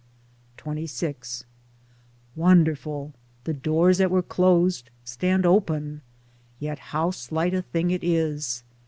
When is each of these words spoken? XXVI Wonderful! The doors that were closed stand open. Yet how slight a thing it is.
XXVI 0.57 1.43
Wonderful! 2.35 3.13
The 3.43 3.53
doors 3.53 3.99
that 3.99 4.09
were 4.09 4.23
closed 4.23 4.89
stand 5.05 5.45
open. 5.45 6.01
Yet 6.59 6.79
how 6.89 7.11
slight 7.11 7.53
a 7.53 7.61
thing 7.61 7.91
it 7.91 8.03
is. 8.03 8.63